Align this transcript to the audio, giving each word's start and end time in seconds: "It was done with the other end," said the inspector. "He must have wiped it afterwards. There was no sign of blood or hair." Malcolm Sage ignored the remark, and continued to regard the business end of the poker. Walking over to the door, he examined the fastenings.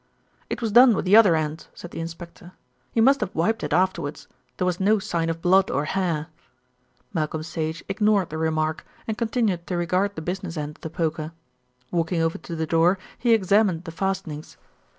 "It 0.49 0.63
was 0.63 0.71
done 0.71 0.95
with 0.95 1.05
the 1.05 1.15
other 1.15 1.35
end," 1.35 1.67
said 1.75 1.91
the 1.91 1.99
inspector. 1.99 2.53
"He 2.91 2.99
must 2.99 3.21
have 3.21 3.35
wiped 3.35 3.61
it 3.63 3.71
afterwards. 3.71 4.27
There 4.57 4.65
was 4.65 4.79
no 4.79 4.97
sign 4.97 5.29
of 5.29 5.43
blood 5.43 5.69
or 5.69 5.85
hair." 5.85 6.25
Malcolm 7.13 7.43
Sage 7.43 7.83
ignored 7.87 8.31
the 8.31 8.39
remark, 8.39 8.83
and 9.07 9.15
continued 9.15 9.67
to 9.67 9.77
regard 9.77 10.15
the 10.15 10.23
business 10.23 10.57
end 10.57 10.77
of 10.77 10.81
the 10.81 10.89
poker. 10.89 11.33
Walking 11.91 12.19
over 12.19 12.39
to 12.39 12.55
the 12.55 12.65
door, 12.65 12.97
he 13.19 13.31
examined 13.35 13.83
the 13.83 13.91
fastenings. 13.91 14.57